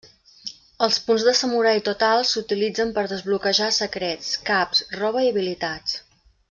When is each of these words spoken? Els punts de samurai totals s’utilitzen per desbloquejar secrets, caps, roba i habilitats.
Els 0.85 0.95
punts 1.09 1.25
de 1.27 1.33
samurai 1.39 1.83
totals 1.89 2.33
s’utilitzen 2.37 2.95
per 2.97 3.05
desbloquejar 3.13 3.71
secrets, 3.81 4.33
caps, 4.51 4.83
roba 5.03 5.27
i 5.29 5.35
habilitats. 5.35 5.99